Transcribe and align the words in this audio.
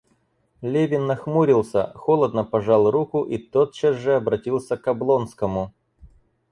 Левин 0.63 1.05
нахмурился, 1.05 1.91
холодно 1.93 2.43
пожал 2.43 2.89
руку 2.89 3.21
и 3.21 3.37
тотчас 3.37 3.97
же 3.97 4.15
обратился 4.15 4.75
к 4.75 4.87
Облонскому. 4.87 5.75